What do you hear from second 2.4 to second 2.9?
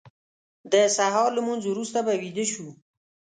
شو.